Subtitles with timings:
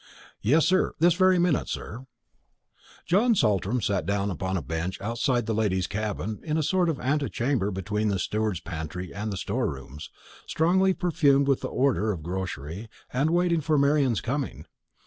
[0.41, 2.07] "Yes, sir, this very minute, sir."
[3.05, 6.99] John Saltram sat down upon a bench outside the ladies' cabin, in a sort of
[6.99, 10.09] antechamber between the steward's pantry and store rooms,
[10.47, 14.65] strongly perfumed with the odour of grocery, and waited for Marian's coming.